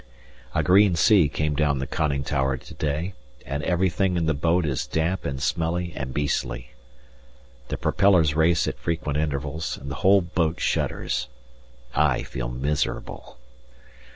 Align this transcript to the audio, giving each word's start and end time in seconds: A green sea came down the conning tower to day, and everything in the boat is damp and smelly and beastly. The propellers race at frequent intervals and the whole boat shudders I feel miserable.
A 0.55 0.63
green 0.63 0.95
sea 0.95 1.29
came 1.29 1.53
down 1.53 1.77
the 1.77 1.85
conning 1.85 2.23
tower 2.23 2.57
to 2.57 2.73
day, 2.73 3.13
and 3.45 3.61
everything 3.61 4.17
in 4.17 4.25
the 4.25 4.33
boat 4.33 4.65
is 4.65 4.87
damp 4.87 5.25
and 5.25 5.39
smelly 5.39 5.93
and 5.95 6.11
beastly. 6.11 6.71
The 7.67 7.77
propellers 7.77 8.33
race 8.35 8.67
at 8.67 8.79
frequent 8.79 9.19
intervals 9.19 9.77
and 9.77 9.91
the 9.91 9.95
whole 10.01 10.21
boat 10.21 10.59
shudders 10.59 11.27
I 11.93 12.23
feel 12.23 12.49
miserable. 12.49 13.37